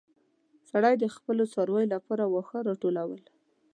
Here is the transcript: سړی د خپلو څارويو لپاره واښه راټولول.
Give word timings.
سړی 0.69 0.93
د 0.99 1.05
خپلو 1.15 1.43
څارويو 1.53 1.91
لپاره 1.93 2.23
واښه 2.27 2.59
راټولول. 2.67 3.21